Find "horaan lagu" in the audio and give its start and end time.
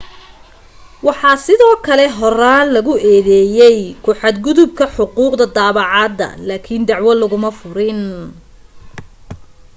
2.19-2.93